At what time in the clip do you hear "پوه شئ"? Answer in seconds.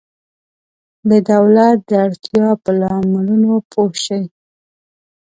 3.71-4.23